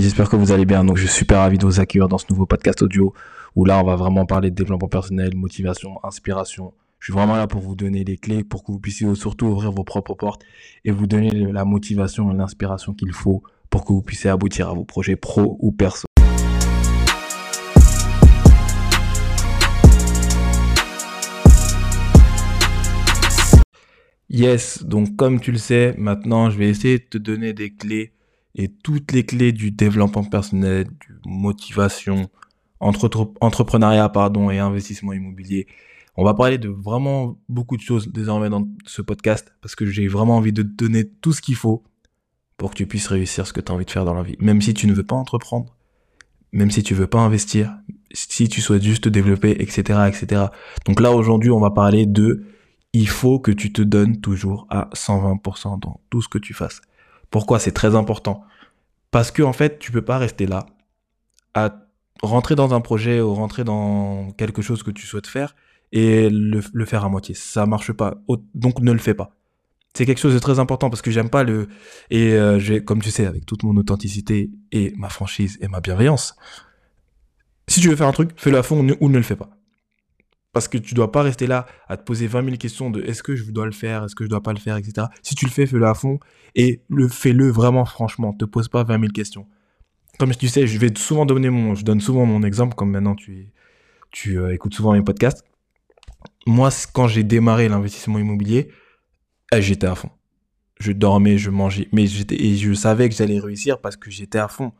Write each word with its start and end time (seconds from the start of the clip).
j'espère 0.00 0.28
que 0.28 0.36
vous 0.36 0.52
allez 0.52 0.64
bien. 0.64 0.84
Donc 0.84 0.96
je 0.96 1.06
suis 1.06 1.18
super 1.18 1.38
ravi 1.38 1.58
de 1.58 1.66
vous 1.66 1.80
accueillir 1.80 2.08
dans 2.08 2.18
ce 2.18 2.26
nouveau 2.30 2.46
podcast 2.46 2.82
audio 2.82 3.12
où 3.56 3.64
là 3.64 3.80
on 3.80 3.84
va 3.84 3.96
vraiment 3.96 4.24
parler 4.24 4.50
de 4.50 4.54
développement 4.54 4.88
personnel, 4.88 5.36
motivation, 5.36 5.98
inspiration. 6.04 6.72
Je 6.98 7.06
suis 7.06 7.12
vraiment 7.12 7.36
là 7.36 7.46
pour 7.46 7.60
vous 7.60 7.74
donner 7.74 8.04
les 8.04 8.16
clés 8.16 8.44
pour 8.44 8.64
que 8.64 8.72
vous 8.72 8.78
puissiez 8.78 9.14
surtout 9.14 9.46
ouvrir 9.46 9.72
vos 9.72 9.84
propres 9.84 10.14
portes 10.14 10.42
et 10.84 10.90
vous 10.90 11.06
donner 11.06 11.30
la 11.30 11.64
motivation 11.64 12.32
et 12.32 12.36
l'inspiration 12.36 12.94
qu'il 12.94 13.12
faut 13.12 13.42
pour 13.68 13.84
que 13.84 13.92
vous 13.92 14.02
puissiez 14.02 14.30
aboutir 14.30 14.68
à 14.68 14.74
vos 14.74 14.84
projets 14.84 15.16
pro 15.16 15.56
ou 15.60 15.72
perso. 15.72 16.06
Yes, 24.28 24.84
donc 24.84 25.16
comme 25.16 25.40
tu 25.40 25.52
le 25.52 25.58
sais, 25.58 25.94
maintenant 25.98 26.50
je 26.50 26.58
vais 26.58 26.68
essayer 26.68 26.98
de 26.98 27.04
te 27.04 27.18
donner 27.18 27.52
des 27.52 27.70
clés 27.70 28.12
et 28.54 28.68
toutes 28.68 29.12
les 29.12 29.24
clés 29.24 29.52
du 29.52 29.70
développement 29.70 30.24
personnel, 30.24 30.86
du 30.86 31.14
motivation, 31.26 32.28
entrepreneuriat 32.80 34.08
pardon 34.08 34.50
et 34.50 34.58
investissement 34.58 35.12
immobilier. 35.12 35.66
On 36.16 36.24
va 36.24 36.34
parler 36.34 36.58
de 36.58 36.68
vraiment 36.68 37.38
beaucoup 37.48 37.76
de 37.76 37.82
choses 37.82 38.08
désormais 38.08 38.50
dans 38.50 38.66
ce 38.86 39.02
podcast 39.02 39.52
parce 39.62 39.74
que 39.74 39.86
j'ai 39.86 40.08
vraiment 40.08 40.36
envie 40.36 40.52
de 40.52 40.62
te 40.62 40.68
donner 40.68 41.08
tout 41.08 41.32
ce 41.32 41.40
qu'il 41.40 41.54
faut 41.54 41.84
pour 42.56 42.70
que 42.70 42.76
tu 42.76 42.86
puisses 42.86 43.06
réussir 43.06 43.46
ce 43.46 43.52
que 43.52 43.60
tu 43.60 43.70
as 43.70 43.74
envie 43.74 43.84
de 43.84 43.90
faire 43.90 44.04
dans 44.04 44.14
la 44.14 44.22
vie. 44.22 44.36
Même 44.38 44.60
si 44.60 44.74
tu 44.74 44.86
ne 44.86 44.92
veux 44.92 45.04
pas 45.04 45.16
entreprendre, 45.16 45.74
même 46.52 46.70
si 46.70 46.82
tu 46.82 46.94
veux 46.94 47.06
pas 47.06 47.20
investir, 47.20 47.74
si 48.12 48.48
tu 48.48 48.60
souhaites 48.60 48.82
juste 48.82 49.04
te 49.04 49.08
développer, 49.08 49.52
etc., 49.62 50.00
etc. 50.08 50.46
Donc 50.84 51.00
là 51.00 51.12
aujourd'hui, 51.12 51.50
on 51.50 51.60
va 51.60 51.70
parler 51.70 52.06
de 52.06 52.44
il 52.92 53.08
faut 53.08 53.38
que 53.38 53.52
tu 53.52 53.72
te 53.72 53.82
donnes 53.82 54.20
toujours 54.20 54.66
à 54.68 54.90
120% 54.94 55.78
dans 55.80 56.00
tout 56.10 56.22
ce 56.22 56.28
que 56.28 56.38
tu 56.38 56.54
fasses. 56.54 56.82
Pourquoi 57.30 57.58
c'est 57.58 57.72
très 57.72 57.94
important? 57.94 58.44
Parce 59.10 59.30
que 59.30 59.42
en 59.42 59.52
fait, 59.52 59.78
tu 59.78 59.92
peux 59.92 60.02
pas 60.02 60.18
rester 60.18 60.46
là 60.46 60.66
à 61.54 61.74
rentrer 62.22 62.54
dans 62.54 62.74
un 62.74 62.80
projet 62.80 63.20
ou 63.20 63.34
rentrer 63.34 63.64
dans 63.64 64.30
quelque 64.32 64.62
chose 64.62 64.82
que 64.82 64.90
tu 64.90 65.06
souhaites 65.06 65.26
faire 65.26 65.54
et 65.92 66.28
le, 66.30 66.60
faire 66.84 67.04
à 67.04 67.08
moitié. 67.08 67.34
Ça 67.34 67.66
marche 67.66 67.92
pas. 67.92 68.14
Donc 68.54 68.80
ne 68.80 68.92
le 68.92 68.98
fais 68.98 69.14
pas. 69.14 69.36
C'est 69.94 70.06
quelque 70.06 70.20
chose 70.20 70.34
de 70.34 70.38
très 70.38 70.60
important 70.60 70.88
parce 70.88 71.02
que 71.02 71.10
j'aime 71.10 71.30
pas 71.30 71.42
le 71.42 71.68
et 72.10 72.34
euh, 72.34 72.80
comme 72.80 73.02
tu 73.02 73.10
sais 73.10 73.26
avec 73.26 73.44
toute 73.44 73.64
mon 73.64 73.76
authenticité 73.76 74.50
et 74.70 74.92
ma 74.96 75.08
franchise 75.08 75.58
et 75.60 75.66
ma 75.66 75.80
bienveillance. 75.80 76.36
Si 77.66 77.80
tu 77.80 77.88
veux 77.88 77.96
faire 77.96 78.06
un 78.06 78.12
truc, 78.12 78.30
fais-le 78.36 78.58
à 78.58 78.62
fond 78.62 78.86
ou 79.00 79.08
ne 79.08 79.16
le 79.16 79.22
fais 79.22 79.36
pas. 79.36 79.50
Parce 80.52 80.66
que 80.66 80.78
tu 80.78 80.94
dois 80.94 81.12
pas 81.12 81.22
rester 81.22 81.46
là 81.46 81.66
à 81.88 81.96
te 81.96 82.02
poser 82.02 82.26
20 82.26 82.44
000 82.44 82.56
questions 82.56 82.90
de 82.90 83.02
est-ce 83.02 83.22
que 83.22 83.36
je 83.36 83.48
dois 83.50 83.66
le 83.66 83.72
faire, 83.72 84.04
est-ce 84.04 84.16
que 84.16 84.24
je 84.24 84.28
dois 84.28 84.42
pas 84.42 84.52
le 84.52 84.58
faire, 84.58 84.76
etc. 84.76 85.06
Si 85.22 85.34
tu 85.36 85.44
le 85.44 85.50
fais, 85.50 85.66
fais-le 85.66 85.86
à 85.86 85.94
fond 85.94 86.18
et 86.56 86.82
le 86.88 87.08
fais-le 87.08 87.50
vraiment 87.50 87.84
franchement. 87.84 88.32
Te 88.32 88.44
pose 88.44 88.68
pas 88.68 88.82
20 88.82 89.00
000 89.00 89.12
questions. 89.12 89.46
Comme 90.18 90.34
tu 90.34 90.48
sais, 90.48 90.66
je 90.66 90.78
vais 90.78 90.92
souvent 90.96 91.24
donner 91.24 91.50
mon, 91.50 91.74
je 91.74 91.84
donne 91.84 92.00
souvent 92.00 92.26
mon 92.26 92.42
exemple 92.42 92.74
comme 92.74 92.90
maintenant 92.90 93.14
tu, 93.14 93.52
tu 94.10 94.38
euh, 94.38 94.52
écoutes 94.52 94.74
souvent 94.74 94.92
mes 94.92 95.02
podcasts. 95.02 95.44
Moi, 96.46 96.70
quand 96.92 97.06
j'ai 97.06 97.22
démarré 97.22 97.68
l'investissement 97.68 98.18
immobilier, 98.18 98.70
eh, 99.52 99.62
j'étais 99.62 99.86
à 99.86 99.94
fond. 99.94 100.10
Je 100.78 100.92
dormais, 100.92 101.38
je 101.38 101.50
mangeais, 101.50 101.88
mais 101.92 102.06
j'étais 102.06 102.42
et 102.42 102.56
je 102.56 102.72
savais 102.72 103.08
que 103.08 103.14
j'allais 103.14 103.38
réussir 103.38 103.80
parce 103.80 103.96
que 103.96 104.10
j'étais 104.10 104.38
à 104.38 104.48
fond. 104.48 104.72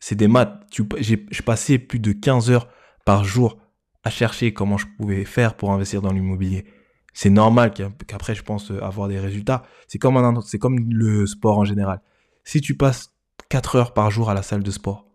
C'est 0.00 0.16
des 0.16 0.28
maths. 0.28 0.62
J'ai 0.98 1.16
passé 1.44 1.78
plus 1.78 1.98
de 1.98 2.12
15 2.12 2.50
heures 2.50 2.68
par 3.04 3.24
jour 3.24 3.58
à 4.04 4.10
chercher 4.10 4.52
comment 4.52 4.78
je 4.78 4.86
pouvais 4.96 5.24
faire 5.24 5.54
pour 5.54 5.72
investir 5.72 6.02
dans 6.02 6.12
l'immobilier. 6.12 6.66
C'est 7.14 7.30
normal 7.30 7.72
qu'après 8.06 8.34
je 8.34 8.42
pense 8.42 8.70
avoir 8.70 9.08
des 9.08 9.18
résultats. 9.18 9.64
C'est 9.88 9.98
comme 9.98 10.16
un, 10.16 10.40
c'est 10.42 10.58
comme 10.58 10.78
le 10.92 11.26
sport 11.26 11.58
en 11.58 11.64
général. 11.64 12.00
Si 12.44 12.60
tu 12.60 12.76
passes 12.76 13.12
4 13.48 13.76
heures 13.76 13.94
par 13.94 14.10
jour 14.10 14.30
à 14.30 14.34
la 14.34 14.42
salle 14.42 14.62
de 14.62 14.70
sport 14.70 15.06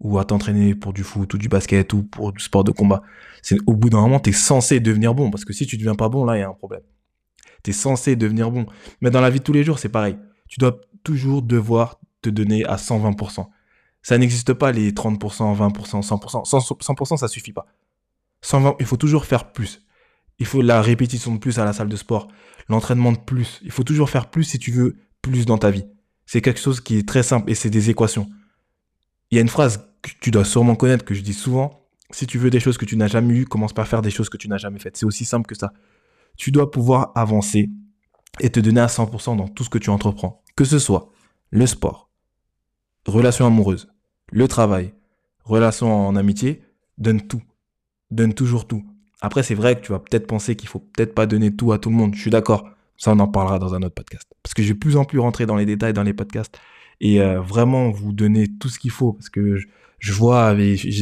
ou 0.00 0.18
à 0.18 0.24
t'entraîner 0.24 0.74
pour 0.74 0.92
du 0.92 1.02
foot 1.02 1.34
ou 1.34 1.38
du 1.38 1.48
basket 1.48 1.92
ou 1.92 2.02
pour 2.02 2.32
du 2.32 2.42
sport 2.42 2.64
de 2.64 2.70
combat, 2.70 3.02
c'est 3.42 3.58
au 3.66 3.74
bout 3.74 3.90
d'un 3.90 4.00
moment 4.00 4.20
tu 4.20 4.30
es 4.30 4.32
censé 4.32 4.80
devenir 4.80 5.14
bon 5.14 5.30
parce 5.30 5.44
que 5.44 5.52
si 5.52 5.66
tu 5.66 5.76
deviens 5.76 5.94
pas 5.94 6.08
bon 6.08 6.24
là 6.24 6.36
il 6.36 6.40
y 6.40 6.42
a 6.42 6.48
un 6.48 6.54
problème. 6.54 6.82
Tu 7.62 7.70
es 7.70 7.74
censé 7.74 8.16
devenir 8.16 8.50
bon. 8.50 8.66
Mais 9.00 9.10
dans 9.10 9.20
la 9.20 9.30
vie 9.30 9.40
de 9.40 9.44
tous 9.44 9.52
les 9.52 9.64
jours, 9.64 9.78
c'est 9.78 9.88
pareil. 9.88 10.16
Tu 10.48 10.58
dois 10.60 10.80
toujours 11.02 11.42
devoir 11.42 12.00
te 12.22 12.30
donner 12.30 12.64
à 12.64 12.76
120%. 12.76 13.46
Ça 14.02 14.18
n'existe 14.18 14.52
pas 14.52 14.72
les 14.72 14.92
30%, 14.92 15.18
20%, 15.18 16.06
100%. 16.06 16.44
100%, 16.48 17.16
ça 17.16 17.28
suffit 17.28 17.52
pas 17.52 17.66
il 18.80 18.86
faut 18.86 18.96
toujours 18.96 19.24
faire 19.24 19.52
plus. 19.52 19.82
Il 20.38 20.46
faut 20.46 20.62
la 20.62 20.82
répétition 20.82 21.34
de 21.34 21.38
plus 21.38 21.58
à 21.58 21.64
la 21.64 21.72
salle 21.72 21.88
de 21.88 21.96
sport, 21.96 22.28
l'entraînement 22.68 23.12
de 23.12 23.18
plus. 23.18 23.60
Il 23.62 23.70
faut 23.70 23.84
toujours 23.84 24.10
faire 24.10 24.30
plus 24.30 24.44
si 24.44 24.58
tu 24.58 24.70
veux 24.70 24.96
plus 25.22 25.46
dans 25.46 25.58
ta 25.58 25.70
vie. 25.70 25.84
C'est 26.26 26.40
quelque 26.40 26.60
chose 26.60 26.80
qui 26.80 26.98
est 26.98 27.08
très 27.08 27.22
simple 27.22 27.50
et 27.50 27.54
c'est 27.54 27.70
des 27.70 27.90
équations. 27.90 28.28
Il 29.30 29.36
y 29.36 29.38
a 29.38 29.42
une 29.42 29.48
phrase 29.48 29.88
que 30.02 30.10
tu 30.20 30.30
dois 30.30 30.44
sûrement 30.44 30.74
connaître 30.74 31.04
que 31.04 31.14
je 31.14 31.22
dis 31.22 31.34
souvent. 31.34 31.88
Si 32.10 32.26
tu 32.26 32.38
veux 32.38 32.50
des 32.50 32.60
choses 32.60 32.78
que 32.78 32.84
tu 32.84 32.96
n'as 32.96 33.08
jamais 33.08 33.34
eues, 33.34 33.44
commence 33.46 33.72
par 33.72 33.88
faire 33.88 34.02
des 34.02 34.10
choses 34.10 34.28
que 34.28 34.36
tu 34.36 34.48
n'as 34.48 34.58
jamais 34.58 34.78
faites. 34.78 34.96
C'est 34.96 35.06
aussi 35.06 35.24
simple 35.24 35.46
que 35.46 35.56
ça. 35.56 35.72
Tu 36.36 36.52
dois 36.52 36.70
pouvoir 36.70 37.12
avancer 37.14 37.70
et 38.40 38.50
te 38.50 38.60
donner 38.60 38.80
à 38.80 38.86
100% 38.86 39.36
dans 39.36 39.48
tout 39.48 39.64
ce 39.64 39.70
que 39.70 39.78
tu 39.78 39.90
entreprends. 39.90 40.42
Que 40.54 40.64
ce 40.64 40.78
soit 40.78 41.10
le 41.50 41.66
sport, 41.66 42.10
relation 43.06 43.46
amoureuse, 43.46 43.88
le 44.30 44.46
travail, 44.48 44.94
relation 45.44 46.08
en 46.08 46.16
amitié, 46.16 46.62
donne 46.98 47.26
tout 47.26 47.42
donne 48.10 48.34
toujours 48.34 48.66
tout. 48.66 48.84
Après, 49.20 49.42
c'est 49.42 49.54
vrai 49.54 49.76
que 49.76 49.84
tu 49.84 49.92
vas 49.92 49.98
peut-être 49.98 50.26
penser 50.26 50.56
qu'il 50.56 50.68
faut 50.68 50.78
peut-être 50.78 51.14
pas 51.14 51.26
donner 51.26 51.54
tout 51.54 51.72
à 51.72 51.78
tout 51.78 51.90
le 51.90 51.96
monde. 51.96 52.14
Je 52.14 52.20
suis 52.20 52.30
d'accord. 52.30 52.68
Ça, 52.98 53.12
on 53.12 53.18
en 53.18 53.28
parlera 53.28 53.58
dans 53.58 53.74
un 53.74 53.82
autre 53.82 53.94
podcast. 53.94 54.26
Parce 54.42 54.54
que 54.54 54.62
je 54.62 54.68
vais 54.68 54.78
plus 54.78 54.96
en 54.96 55.04
plus 55.04 55.18
rentrer 55.18 55.46
dans 55.46 55.56
les 55.56 55.66
détails 55.66 55.92
dans 55.92 56.02
les 56.02 56.14
podcasts 56.14 56.58
et 57.00 57.20
euh, 57.20 57.40
vraiment 57.40 57.90
vous 57.90 58.12
donner 58.12 58.46
tout 58.58 58.68
ce 58.68 58.78
qu'il 58.78 58.90
faut. 58.90 59.12
Parce 59.12 59.28
que 59.28 59.58
je, 59.98 60.12
vois, 60.12 60.54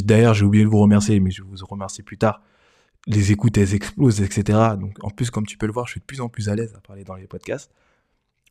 d'ailleurs, 0.04 0.34
j'ai 0.34 0.44
oublié 0.44 0.64
de 0.64 0.68
vous 0.68 0.78
remercier, 0.78 1.20
mais 1.20 1.30
je 1.30 1.42
vous 1.42 1.56
remercie 1.66 2.02
plus 2.02 2.18
tard. 2.18 2.42
Les 3.06 3.32
écoutes, 3.32 3.58
elles 3.58 3.74
explosent, 3.74 4.22
etc. 4.22 4.58
Donc, 4.80 4.96
en 5.02 5.10
plus, 5.10 5.30
comme 5.30 5.46
tu 5.46 5.58
peux 5.58 5.66
le 5.66 5.72
voir, 5.72 5.86
je 5.86 5.92
suis 5.92 6.00
de 6.00 6.06
plus 6.06 6.20
en 6.20 6.28
plus 6.28 6.48
à 6.48 6.56
l'aise 6.56 6.74
à 6.76 6.80
parler 6.80 7.04
dans 7.04 7.16
les 7.16 7.26
podcasts. 7.26 7.70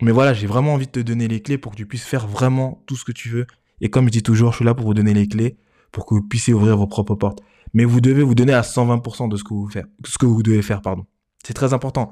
Mais 0.02 0.12
voilà, 0.12 0.34
j'ai 0.34 0.48
vraiment 0.48 0.74
envie 0.74 0.88
de 0.88 0.92
te 0.92 1.00
donner 1.00 1.28
les 1.28 1.42
clés 1.42 1.58
pour 1.58 1.72
que 1.72 1.78
tu 1.78 1.86
puisses 1.86 2.06
faire 2.06 2.28
vraiment 2.28 2.84
tout 2.86 2.96
ce 2.96 3.06
que 3.06 3.12
tu 3.12 3.30
veux. 3.30 3.48
Et 3.82 3.90
comme 3.90 4.06
je 4.06 4.12
dis 4.12 4.24
toujours, 4.24 4.52
je 4.52 4.58
suis 4.58 4.66
là 4.66 4.74
pour 4.74 4.86
vous 4.86 4.94
donner 4.94 5.14
les 5.14 5.28
clés 5.28 5.58
pour 5.92 6.06
que 6.06 6.16
vous 6.16 6.22
puissiez 6.22 6.54
ouvrir 6.54 6.78
vos 6.78 6.88
propres 6.88 7.16
portes 7.16 7.42
mais 7.74 7.86
vous 7.86 8.02
devez 8.02 8.24
vous 8.24 8.36
donner 8.36 8.54
à 8.54 8.62
120% 8.62 9.30
de 9.30 9.38
ce 9.38 9.44
que 9.44 9.54
vous 9.54 9.68
faites, 9.68 9.88
ce 10.06 10.18
que 10.18 10.26
vous 10.26 10.44
devez 10.44 10.62
faire, 10.62 10.82
pardon. 10.82 11.06
C'est 11.46 11.54
très 11.54 11.74
important. 11.74 12.12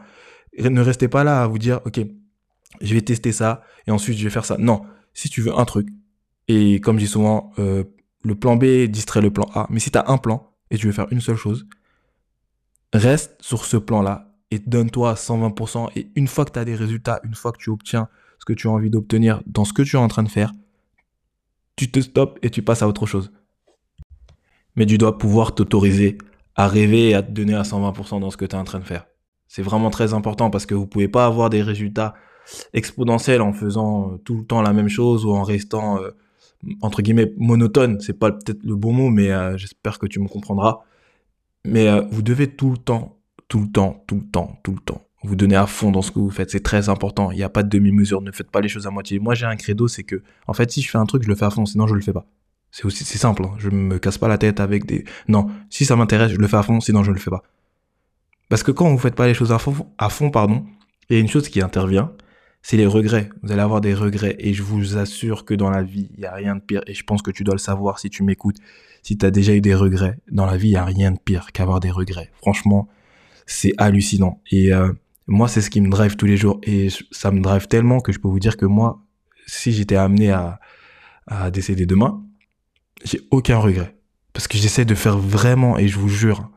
Ne 0.58 0.82
restez 0.82 1.08
pas 1.08 1.24
là 1.24 1.44
à 1.44 1.48
vous 1.48 1.60
dire, 1.60 1.80
ok, 1.86 2.02
je 2.82 2.94
vais 2.94 3.02
tester 3.02 3.32
ça 3.32 3.62
et 3.88 3.92
ensuite 3.92 4.18
je 4.18 4.24
vais 4.24 4.30
faire 4.30 4.46
ça. 4.46 4.58
Non, 4.58 4.82
si 5.14 5.30
tu 5.30 5.42
veux 5.42 5.58
un 5.58 5.66
truc 5.66 5.88
et 6.48 6.80
comme 6.82 6.98
je 6.98 7.06
dis 7.06 7.12
souvent, 7.12 7.52
euh, 7.60 7.84
le 8.24 8.36
plan 8.36 8.56
B 8.56 8.86
distrait 8.86 9.22
le 9.22 9.32
plan 9.32 9.46
A. 9.54 9.68
Mais 9.70 9.80
si 9.80 9.92
tu 9.92 9.98
as 9.98 10.10
un 10.10 10.18
plan 10.18 10.52
et 10.70 10.78
tu 10.78 10.88
veux 10.88 10.94
faire 10.94 11.08
une 11.12 11.22
seule 11.22 11.38
chose, 11.38 11.68
reste 12.94 13.36
sur 13.40 13.66
ce 13.66 13.78
plan-là 13.78 14.34
et 14.50 14.60
donne-toi 14.60 15.12
à 15.12 15.14
120%. 15.14 15.90
Et 15.96 16.12
une 16.16 16.28
fois 16.28 16.46
que 16.46 16.52
tu 16.52 16.60
as 16.60 16.66
des 16.66 16.76
résultats, 16.76 17.22
une 17.24 17.36
fois 17.36 17.52
que 17.52 17.58
tu 17.58 17.70
obtiens 17.70 18.10
ce 18.40 18.46
que 18.46 18.54
tu 18.54 18.68
as 18.68 18.72
envie 18.72 18.90
d'obtenir 18.90 19.42
dans 19.46 19.64
ce 19.64 19.74
que 19.74 19.84
tu 19.84 19.96
es 19.96 20.00
en 20.00 20.08
train 20.08 20.24
de 20.24 20.30
faire, 20.30 20.52
tu 21.76 21.90
te 21.90 22.00
stops 22.00 22.38
et 22.42 22.50
tu 22.50 22.62
passes 22.62 22.82
à 22.82 22.88
autre 22.88 23.06
chose 23.06 23.32
mais 24.76 24.86
tu 24.86 24.98
dois 24.98 25.18
pouvoir 25.18 25.54
t'autoriser 25.54 26.18
à 26.56 26.68
rêver 26.68 27.10
et 27.10 27.14
à 27.14 27.24
te 27.24 27.32
donner 27.32 27.54
à 27.54 27.64
120% 27.64 28.20
dans 28.20 28.30
ce 28.30 28.38
que 28.38 28.46
tu 28.46 28.56
es 28.56 28.60
en 28.60 28.64
train 28.64 28.80
de 28.80 28.86
faire. 28.86 29.06
C'est 29.48 29.62
vraiment 29.62 29.90
très 29.90 30.14
important 30.14 30.50
parce 30.50 30.66
que 30.66 30.76
vous 30.76 30.88
pouvez 30.88 31.08
pas 31.08 31.26
avoir 31.26 31.50
des 31.50 31.62
résultats 31.62 32.14
exponentiels 32.74 33.42
en 33.42 33.54
faisant 33.54 34.14
euh, 34.14 34.18
tout 34.18 34.38
le 34.38 34.46
temps 34.46 34.62
la 34.62 34.74
même 34.74 34.90
chose 34.90 35.26
ou 35.26 35.32
en 35.32 35.44
restant 35.44 36.02
euh, 36.02 36.12
entre 36.82 37.02
guillemets 37.02 37.34
monotone. 37.38 38.00
C'est 38.00 38.18
pas 38.18 38.32
peut-être 38.32 38.64
le 38.64 38.76
bon 38.76 38.94
mot, 38.94 39.10
mais 39.10 39.32
euh, 39.32 39.58
j'espère 39.58 40.00
que 40.00 40.08
tu 40.08 40.20
me 40.20 40.28
comprendras. 40.28 40.80
Mais 41.66 41.88
vous 42.10 42.24
devez 42.24 42.48
tout 42.48 42.72
le 42.72 42.78
temps, 42.78 43.20
tout 43.48 43.60
le 43.60 43.70
temps, 43.70 44.04
tout 44.08 44.16
le 44.16 44.26
temps, 44.26 44.58
tout 44.64 44.72
le 44.72 44.80
temps 44.80 45.06
vous 45.24 45.36
donner 45.36 45.56
à 45.56 45.68
fond 45.68 45.92
dans 45.92 46.02
ce 46.02 46.12
que 46.12 46.20
vous 46.20 46.30
faites. 46.30 46.50
C'est 46.50 46.64
très 46.64 46.90
important. 46.90 47.32
Il 47.32 47.38
n'y 47.38 47.44
a 47.44 47.50
pas 47.50 47.64
de 47.64 47.70
demi-mesure. 47.70 48.22
Ne 48.22 48.32
faites 48.32 48.50
pas 48.50 48.62
les 48.62 48.70
choses 48.70 48.88
à 48.88 48.92
moitié. 48.92 49.20
Moi, 49.20 49.36
j'ai 49.36 49.46
un 49.46 49.56
credo, 49.56 49.88
c'est 49.88 50.04
que, 50.04 50.24
en 50.48 50.54
fait, 50.54 50.72
si 50.72 50.82
je 50.82 50.90
fais 50.90 50.98
un 50.98 51.06
truc, 51.06 51.24
je 51.24 51.28
le 51.28 51.36
fais 51.36 51.46
à 51.46 51.50
fond. 51.50 51.66
Sinon, 51.66 51.88
je 51.88 51.94
le 51.94 52.02
fais 52.02 52.14
pas. 52.14 52.26
C'est 52.72 52.86
aussi 52.86 53.04
simple. 53.04 53.44
Hein. 53.44 53.54
Je 53.58 53.70
me 53.70 54.00
casse 54.00 54.18
pas 54.18 54.30
la 54.30 54.38
tête 54.38 54.60
avec 54.60 54.86
des. 54.86 55.04
Non, 55.28 55.50
si 55.70 55.86
ça 55.86 55.96
m'intéresse, 55.96 56.32
je 56.32 56.38
le 56.38 56.48
fais 56.48 56.58
à 56.58 56.64
fond. 56.64 56.80
Sinon, 56.80 57.04
je 57.04 57.12
le 57.12 57.20
fais 57.20 57.30
pas. 57.30 57.44
Parce 58.50 58.64
que 58.64 58.72
quand 58.72 58.90
vous 58.90 58.98
faites 58.98 59.16
pas 59.16 59.28
les 59.28 59.34
choses 59.34 59.52
à 59.52 59.60
fond, 59.60 59.88
à 59.98 60.10
fond, 60.10 60.30
pardon, 60.30 60.66
il 61.10 61.16
y 61.16 61.18
a 61.18 61.22
une 61.22 61.28
chose 61.28 61.50
qui 61.50 61.62
intervient, 61.62 62.14
c'est 62.62 62.78
les 62.78 62.86
regrets. 62.86 63.30
Vous 63.44 63.52
allez 63.52 63.62
avoir 63.62 63.82
des 63.82 63.94
regrets 63.94 64.36
et 64.40 64.54
je 64.54 64.64
vous 64.64 64.98
assure 64.98 65.46
que 65.46 65.54
dans 65.54 65.70
la 65.70 65.84
vie, 65.84 66.10
il 66.16 66.22
y 66.22 66.26
a 66.26 66.34
rien 66.34 66.56
de 66.56 66.62
pire. 66.62 66.82
Et 66.88 66.94
je 66.94 67.04
pense 67.04 67.22
que 67.22 67.32
tu 67.32 67.44
dois 67.44 67.56
le 67.56 67.60
savoir 67.60 68.00
si 68.00 68.10
tu 68.10 68.24
m'écoutes. 68.24 68.58
Si 69.04 69.18
tu 69.18 69.26
as 69.26 69.32
déjà 69.32 69.54
eu 69.54 69.62
des 69.62 69.76
regrets 69.76 70.18
dans 70.32 70.46
la 70.46 70.58
vie, 70.58 70.70
il 70.70 70.74
y 70.74 70.78
a 70.78 70.86
rien 70.86 71.12
de 71.12 71.20
pire 71.20 71.52
qu'avoir 71.52 71.80
des 71.80 71.92
regrets. 71.92 72.30
Franchement, 72.42 72.88
c'est 73.46 73.74
hallucinant. 73.78 74.42
Et 74.52 74.74
euh, 74.74 74.92
moi, 75.28 75.48
c'est 75.48 75.62
ce 75.62 75.70
qui 75.70 75.82
me 75.82 75.90
drive 75.90 76.16
tous 76.16 76.28
les 76.28 76.38
jours. 76.38 76.62
Et 76.64 76.90
ça 77.12 77.32
me 77.32 77.42
drive 77.42 77.68
tellement 77.68 78.00
que 78.00 78.12
je 78.12 78.20
peux 78.20 78.28
vous 78.28 78.40
dire 78.40 78.58
que 78.58 78.66
moi, 78.66 79.02
si 79.48 79.72
j'étais 79.72 79.96
amené 79.96 80.32
à, 80.32 80.60
à 81.26 81.52
décéder 81.52 81.86
demain, 81.86 82.24
j'ai 83.04 83.22
aucun 83.32 83.58
regret. 83.58 83.96
Parce 84.34 84.48
que 84.48 84.58
j'essaie 84.58 84.86
de 84.86 84.96
faire 84.96 85.18
vraiment, 85.18 85.78
et 85.78 85.88
je 85.88 86.00
vous 86.00 86.10
jure, 86.10 86.50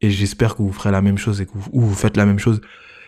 et 0.00 0.10
j'espère 0.10 0.54
que 0.54 0.62
vous 0.62 0.72
ferez 0.72 0.90
la 0.90 1.02
même 1.02 1.18
chose 1.18 1.40
et 1.40 1.46
que 1.46 1.52
vous, 1.54 1.70
ou 1.72 1.80
vous 1.82 1.94
faites 1.94 2.16
la 2.16 2.26
même 2.26 2.38
chose, 2.38 2.60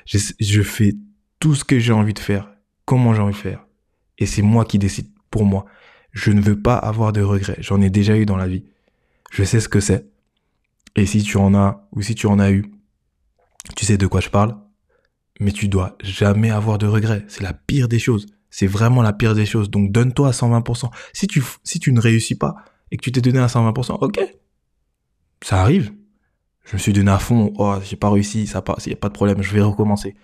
je, 0.06 0.62
fais 0.62 0.94
tout 1.40 1.54
ce 1.54 1.64
que 1.64 1.78
j'ai 1.78 1.92
envie 1.92 2.14
de 2.14 2.18
faire, 2.18 2.50
comment 2.84 3.14
j'ai 3.14 3.22
envie 3.22 3.34
de 3.34 3.38
faire. 3.38 3.66
Et 4.18 4.26
c'est 4.26 4.42
moi 4.42 4.64
qui 4.64 4.78
décide 4.78 5.10
pour 5.30 5.44
moi. 5.44 5.66
Je 6.12 6.30
ne 6.30 6.40
veux 6.40 6.60
pas 6.60 6.76
avoir 6.76 7.12
de 7.12 7.20
regrets. 7.20 7.58
J'en 7.60 7.80
ai 7.80 7.90
déjà 7.90 8.16
eu 8.16 8.24
dans 8.24 8.36
la 8.36 8.48
vie. 8.48 8.64
Je 9.30 9.44
sais 9.44 9.60
ce 9.60 9.68
que 9.68 9.80
c'est. 9.80 10.06
Et 10.94 11.04
si 11.04 11.22
tu 11.22 11.36
en 11.36 11.54
as, 11.54 11.86
ou 11.92 12.00
si 12.00 12.14
tu 12.14 12.26
en 12.26 12.38
as 12.38 12.50
eu, 12.50 12.64
tu 13.76 13.84
sais 13.84 13.98
de 13.98 14.06
quoi 14.06 14.20
je 14.20 14.30
parle. 14.30 14.56
Mais 15.40 15.52
tu 15.52 15.68
dois 15.68 15.98
jamais 16.02 16.50
avoir 16.50 16.78
de 16.78 16.86
regrets. 16.86 17.24
C'est 17.28 17.42
la 17.42 17.52
pire 17.52 17.88
des 17.88 17.98
choses. 17.98 18.26
C'est 18.50 18.66
vraiment 18.66 19.02
la 19.02 19.12
pire 19.12 19.34
des 19.34 19.46
choses. 19.46 19.70
Donc 19.70 19.92
donne-toi 19.92 20.28
à 20.28 20.30
120%. 20.30 20.90
Si 21.12 21.26
tu, 21.26 21.42
si 21.64 21.78
tu 21.78 21.92
ne 21.92 22.00
réussis 22.00 22.36
pas 22.36 22.56
et 22.90 22.96
que 22.96 23.02
tu 23.02 23.12
t'es 23.12 23.20
donné 23.20 23.38
à 23.38 23.46
120%, 23.46 23.98
ok. 24.00 24.20
Ça 25.42 25.60
arrive. 25.60 25.92
Je 26.64 26.74
me 26.74 26.78
suis 26.78 26.92
donné 26.92 27.10
à 27.10 27.18
fond. 27.18 27.52
Oh, 27.58 27.76
j'ai 27.84 27.96
pas 27.96 28.10
réussi. 28.10 28.46
Ça 28.46 28.62
passe. 28.62 28.86
Il 28.86 28.90
y 28.90 28.92
a 28.94 28.96
pas 28.96 29.08
de 29.08 29.14
problème. 29.14 29.42
Je 29.42 29.54
vais 29.54 29.60
recommencer. 29.60 30.16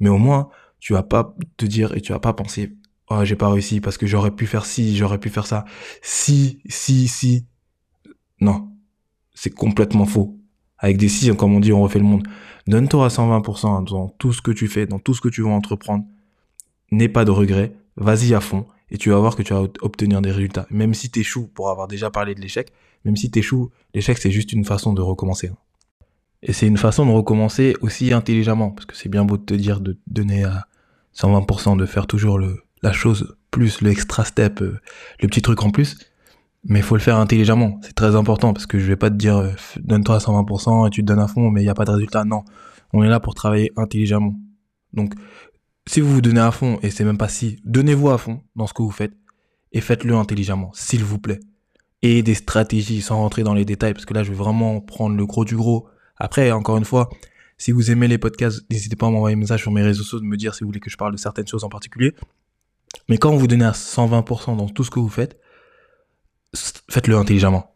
Mais 0.00 0.08
au 0.08 0.18
moins, 0.18 0.48
tu 0.78 0.92
vas 0.92 1.02
pas 1.02 1.34
te 1.56 1.64
dire 1.64 1.94
et 1.94 2.00
tu 2.00 2.12
vas 2.12 2.18
pas 2.18 2.32
penser, 2.32 2.76
oh, 3.08 3.24
j'ai 3.24 3.36
pas 3.36 3.50
réussi 3.50 3.80
parce 3.80 3.96
que 3.98 4.06
j'aurais 4.06 4.30
pu 4.30 4.46
faire 4.46 4.66
ci, 4.66 4.96
j'aurais 4.96 5.18
pu 5.18 5.30
faire 5.30 5.46
ça. 5.46 5.64
Si, 6.02 6.60
si, 6.66 7.08
si. 7.08 7.46
Non. 8.40 8.72
C'est 9.34 9.54
complètement 9.54 10.06
faux. 10.06 10.38
Avec 10.78 10.96
des 10.98 11.08
si, 11.08 11.34
comme 11.36 11.54
on 11.54 11.60
dit, 11.60 11.72
on 11.72 11.82
refait 11.82 11.98
le 11.98 12.04
monde. 12.04 12.26
Donne-toi 12.66 13.06
à 13.06 13.08
120% 13.08 13.88
dans 13.88 14.08
tout 14.08 14.32
ce 14.32 14.42
que 14.42 14.50
tu 14.50 14.68
fais, 14.68 14.86
dans 14.86 14.98
tout 14.98 15.14
ce 15.14 15.20
que 15.20 15.28
tu 15.28 15.42
veux 15.42 15.48
entreprendre 15.48 16.04
n'aie 16.90 17.08
pas 17.08 17.24
de 17.24 17.30
regrets, 17.30 17.72
vas-y 17.96 18.34
à 18.34 18.40
fond, 18.40 18.66
et 18.90 18.98
tu 18.98 19.10
vas 19.10 19.18
voir 19.18 19.36
que 19.36 19.42
tu 19.42 19.52
vas 19.52 19.62
obtenir 19.80 20.22
des 20.22 20.30
résultats. 20.30 20.66
Même 20.70 20.94
si 20.94 21.10
t'échoues, 21.10 21.48
pour 21.48 21.70
avoir 21.70 21.88
déjà 21.88 22.10
parlé 22.10 22.34
de 22.34 22.40
l'échec, 22.40 22.72
même 23.04 23.16
si 23.16 23.30
t'échoues, 23.30 23.70
l'échec 23.94 24.18
c'est 24.18 24.30
juste 24.30 24.52
une 24.52 24.64
façon 24.64 24.92
de 24.92 25.02
recommencer. 25.02 25.50
Et 26.42 26.52
c'est 26.52 26.66
une 26.66 26.76
façon 26.76 27.06
de 27.06 27.10
recommencer 27.10 27.74
aussi 27.80 28.12
intelligemment, 28.12 28.70
parce 28.70 28.86
que 28.86 28.96
c'est 28.96 29.08
bien 29.08 29.24
beau 29.24 29.36
de 29.36 29.44
te 29.44 29.54
dire 29.54 29.80
de 29.80 29.98
donner 30.06 30.44
à 30.44 30.66
120%, 31.16 31.76
de 31.76 31.86
faire 31.86 32.06
toujours 32.06 32.38
le, 32.38 32.62
la 32.82 32.92
chose 32.92 33.36
plus, 33.50 33.80
le 33.80 33.90
extra 33.90 34.24
step, 34.24 34.60
euh, 34.60 34.78
le 35.20 35.28
petit 35.28 35.42
truc 35.42 35.62
en 35.62 35.70
plus, 35.70 35.98
mais 36.64 36.82
faut 36.82 36.94
le 36.94 37.00
faire 37.00 37.16
intelligemment. 37.16 37.80
C'est 37.82 37.94
très 37.94 38.14
important, 38.14 38.52
parce 38.52 38.66
que 38.66 38.78
je 38.78 38.86
vais 38.86 38.96
pas 38.96 39.10
te 39.10 39.16
dire 39.16 39.36
euh, 39.38 39.50
donne-toi 39.78 40.16
à 40.16 40.18
120% 40.18 40.86
et 40.86 40.90
tu 40.90 41.00
te 41.00 41.06
donnes 41.06 41.20
à 41.20 41.28
fond, 41.28 41.50
mais 41.50 41.62
il 41.62 41.64
n'y 41.64 41.70
a 41.70 41.74
pas 41.74 41.84
de 41.84 41.92
résultat. 41.92 42.24
Non, 42.24 42.44
on 42.92 43.02
est 43.02 43.08
là 43.08 43.20
pour 43.20 43.34
travailler 43.34 43.72
intelligemment. 43.76 44.34
Donc, 44.92 45.14
si 45.88 46.00
vous 46.00 46.12
vous 46.12 46.20
donnez 46.20 46.40
à 46.40 46.50
fond, 46.50 46.78
et 46.82 46.90
c'est 46.90 47.04
même 47.04 47.18
pas 47.18 47.28
si, 47.28 47.60
donnez-vous 47.64 48.10
à 48.10 48.18
fond 48.18 48.42
dans 48.56 48.66
ce 48.66 48.74
que 48.74 48.82
vous 48.82 48.90
faites, 48.90 49.12
et 49.72 49.80
faites-le 49.80 50.14
intelligemment, 50.14 50.70
s'il 50.74 51.04
vous 51.04 51.18
plaît. 51.18 51.40
Et 52.02 52.22
des 52.22 52.34
stratégies, 52.34 53.02
sans 53.02 53.16
rentrer 53.16 53.42
dans 53.42 53.54
les 53.54 53.64
détails, 53.64 53.94
parce 53.94 54.04
que 54.04 54.14
là, 54.14 54.22
je 54.22 54.30
vais 54.30 54.36
vraiment 54.36 54.80
prendre 54.80 55.16
le 55.16 55.26
gros 55.26 55.44
du 55.44 55.56
gros. 55.56 55.88
Après, 56.16 56.50
encore 56.52 56.76
une 56.76 56.84
fois, 56.84 57.08
si 57.58 57.72
vous 57.72 57.90
aimez 57.90 58.08
les 58.08 58.18
podcasts, 58.18 58.64
n'hésitez 58.70 58.96
pas 58.96 59.06
à 59.06 59.10
m'envoyer 59.10 59.36
un 59.36 59.38
message 59.38 59.62
sur 59.62 59.72
mes 59.72 59.82
réseaux 59.82 60.02
sociaux, 60.02 60.20
de 60.20 60.24
me 60.24 60.36
dire 60.36 60.54
si 60.54 60.64
vous 60.64 60.68
voulez 60.68 60.80
que 60.80 60.90
je 60.90 60.96
parle 60.96 61.12
de 61.12 61.18
certaines 61.18 61.46
choses 61.46 61.64
en 61.64 61.68
particulier. 61.68 62.14
Mais 63.08 63.18
quand 63.18 63.30
vous 63.32 63.38
vous 63.38 63.46
donnez 63.46 63.64
à 63.64 63.72
120% 63.72 64.56
dans 64.56 64.68
tout 64.68 64.84
ce 64.84 64.90
que 64.90 65.00
vous 65.00 65.08
faites, 65.08 65.38
faites-le 66.90 67.16
intelligemment. 67.16 67.74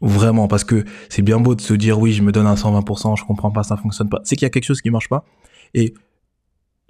Vraiment, 0.00 0.48
parce 0.48 0.64
que 0.64 0.84
c'est 1.08 1.22
bien 1.22 1.40
beau 1.40 1.54
de 1.54 1.60
se 1.60 1.74
dire 1.74 1.98
oui, 1.98 2.12
je 2.12 2.22
me 2.22 2.32
donne 2.32 2.46
à 2.46 2.54
120%, 2.54 3.16
je 3.18 3.24
comprends 3.24 3.50
pas, 3.50 3.62
ça 3.62 3.76
fonctionne 3.76 4.08
pas. 4.08 4.20
C'est 4.24 4.36
qu'il 4.36 4.44
y 4.44 4.46
a 4.46 4.50
quelque 4.50 4.64
chose 4.64 4.82
qui 4.82 4.90
marche 4.90 5.08
pas. 5.08 5.24
Et 5.72 5.94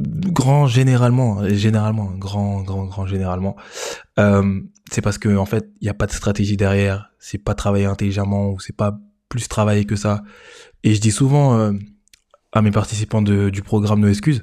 grand 0.00 0.66
généralement, 0.66 1.46
généralement, 1.48 2.10
grand, 2.12 2.62
grand, 2.62 2.84
grand 2.86 3.06
généralement, 3.06 3.56
euh, 4.18 4.60
c'est 4.90 5.02
parce 5.02 5.18
que 5.18 5.36
en 5.36 5.46
fait, 5.46 5.68
il 5.80 5.84
n'y 5.84 5.90
a 5.90 5.94
pas 5.94 6.06
de 6.06 6.12
stratégie 6.12 6.56
derrière, 6.56 7.10
c'est 7.18 7.38
pas 7.38 7.54
travailler 7.54 7.86
intelligemment 7.86 8.50
ou 8.50 8.60
c'est 8.60 8.76
pas 8.76 8.98
plus 9.28 9.48
travailler 9.48 9.84
que 9.84 9.96
ça. 9.96 10.22
Et 10.82 10.94
je 10.94 11.00
dis 11.00 11.12
souvent 11.12 11.58
euh, 11.58 11.72
à 12.52 12.62
mes 12.62 12.70
participants 12.70 13.22
du 13.22 13.62
programme 13.62 14.00
No 14.00 14.08
Excuses, 14.08 14.40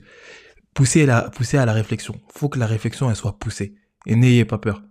poussez, 0.74 1.06
la, 1.06 1.30
poussez 1.30 1.57
à 1.57 1.65
la 1.65 1.74
réflexion. 1.74 2.15
Faut 2.33 2.50
que 2.50 2.59
la 2.59 2.68
réflexion 2.68 3.09
elle 3.09 3.15
soit 3.15 3.38
poussée 3.38 3.75
et 4.06 4.15
n'ayez 4.15 4.45
pas 4.45 4.57
peur. 4.57 4.83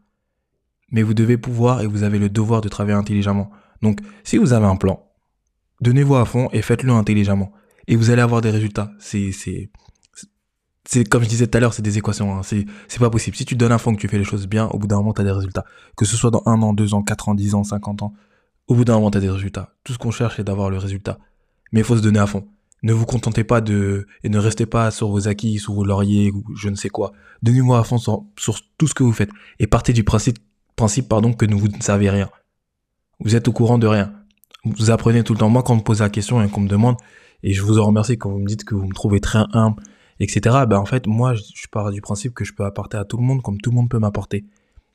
Mais 0.90 1.02
vous 1.02 1.14
devez 1.14 1.38
pouvoir 1.38 1.82
et 1.82 1.86
vous 1.86 2.02
avez 2.02 2.18
le 2.18 2.28
devoir 2.28 2.60
de 2.60 2.68
travailler 2.68 2.96
intelligemment. 2.96 3.50
Donc, 3.82 4.00
si 4.24 4.38
vous 4.38 4.52
avez 4.52 4.66
un 4.66 4.76
plan, 4.76 5.08
donnez-vous 5.80 6.16
à 6.16 6.24
fond 6.24 6.48
et 6.52 6.62
faites-le 6.62 6.92
intelligemment. 6.92 7.52
Et 7.86 7.96
vous 7.96 8.10
allez 8.10 8.22
avoir 8.22 8.40
des 8.40 8.50
résultats. 8.50 8.92
C'est, 8.98 9.32
c'est 10.84 11.04
comme 11.04 11.22
je 11.22 11.28
disais 11.28 11.46
tout 11.46 11.56
à 11.56 11.60
l'heure, 11.60 11.74
c'est 11.74 11.82
des 11.82 11.98
équations. 11.98 12.34
Hein. 12.34 12.42
C'est 12.42 12.66
pas 12.98 13.10
possible. 13.10 13.36
Si 13.36 13.44
tu 13.44 13.54
donnes 13.54 13.72
un 13.72 13.78
fond 13.78 13.94
que 13.94 14.00
tu 14.00 14.08
fais 14.08 14.18
les 14.18 14.24
choses 14.24 14.46
bien, 14.46 14.66
au 14.68 14.78
bout 14.78 14.86
d'un 14.86 14.96
moment 14.96 15.12
tu 15.12 15.20
as 15.20 15.24
des 15.24 15.30
résultats. 15.30 15.64
Que 15.96 16.04
ce 16.04 16.16
soit 16.16 16.30
dans 16.30 16.42
un 16.46 16.60
an, 16.62 16.72
deux 16.72 16.94
ans, 16.94 17.02
quatre 17.02 17.28
ans, 17.28 17.34
dix 17.34 17.54
ans, 17.54 17.64
cinquante 17.64 18.02
ans, 18.02 18.14
au 18.66 18.74
bout 18.74 18.84
d'un 18.84 18.94
moment 18.94 19.10
tu 19.10 19.18
as 19.18 19.20
des 19.20 19.30
résultats. 19.30 19.74
Tout 19.84 19.92
ce 19.92 19.98
qu'on 19.98 20.10
cherche 20.10 20.36
c'est 20.36 20.44
d'avoir 20.44 20.70
le 20.70 20.78
résultat. 20.78 21.18
Mais 21.72 21.80
il 21.80 21.84
faut 21.84 21.96
se 21.96 22.02
donner 22.02 22.18
à 22.18 22.26
fond. 22.26 22.46
Ne 22.82 22.94
vous 22.94 23.04
contentez 23.04 23.44
pas 23.44 23.60
de 23.60 24.06
et 24.24 24.30
ne 24.30 24.38
restez 24.38 24.64
pas 24.64 24.90
sur 24.90 25.10
vos 25.10 25.28
acquis, 25.28 25.58
sur 25.58 25.74
vos 25.74 25.84
lauriers 25.84 26.30
ou 26.30 26.44
je 26.56 26.70
ne 26.70 26.74
sais 26.74 26.88
quoi. 26.88 27.12
Donnez-moi 27.42 27.78
à 27.78 27.84
fond 27.84 27.98
sur, 27.98 28.24
sur, 28.38 28.58
tout 28.78 28.86
ce 28.86 28.94
que 28.94 29.02
vous 29.02 29.12
faites 29.12 29.30
et 29.58 29.66
partez 29.66 29.92
du 29.92 30.02
principe 30.02 30.38
principe 30.76 31.08
pardon 31.08 31.34
que 31.34 31.44
vous 31.44 31.68
ne 31.68 31.82
savez 31.82 32.08
rien. 32.08 32.30
Vous 33.18 33.36
êtes 33.36 33.48
au 33.48 33.52
courant 33.52 33.76
de 33.76 33.86
rien. 33.86 34.14
Vous 34.64 34.90
apprenez 34.90 35.22
tout 35.24 35.34
le 35.34 35.38
temps. 35.38 35.50
Moi 35.50 35.62
quand 35.62 35.74
on 35.74 35.76
me 35.76 35.82
pose 35.82 36.00
la 36.00 36.08
question 36.08 36.42
et 36.42 36.48
qu'on 36.48 36.62
me 36.62 36.68
demande 36.68 36.96
et 37.42 37.52
je 37.52 37.62
vous 37.62 37.78
en 37.78 37.84
remercie 37.84 38.16
quand 38.16 38.30
vous 38.30 38.38
me 38.38 38.46
dites 38.46 38.64
que 38.64 38.74
vous 38.74 38.86
me 38.86 38.94
trouvez 38.94 39.20
très 39.20 39.44
humble 39.52 39.82
etc. 40.20 40.64
Ben 40.68 40.78
en 40.78 40.84
fait, 40.84 41.06
moi, 41.06 41.34
je, 41.34 41.66
pars 41.70 41.90
du 41.90 42.00
principe 42.00 42.34
que 42.34 42.44
je 42.44 42.52
peux 42.52 42.64
apporter 42.64 42.96
à 42.96 43.04
tout 43.04 43.16
le 43.16 43.24
monde 43.24 43.42
comme 43.42 43.60
tout 43.60 43.70
le 43.70 43.76
monde 43.76 43.88
peut 43.88 43.98
m'apporter. 43.98 44.44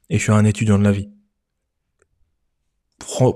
Et 0.09 0.17
je 0.17 0.23
suis 0.23 0.31
un 0.31 0.45
étudiant 0.45 0.77
de 0.77 0.83
la 0.83 0.91
vie. 0.91 1.09